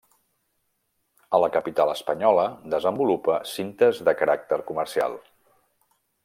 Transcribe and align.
A 1.37 1.41
la 1.43 1.49
capital 1.57 1.91
espanyola 1.93 2.45
desenvolupa 2.75 3.37
cintes 3.53 4.01
de 4.09 4.15
caràcter 4.23 4.61
comercial. 4.73 5.19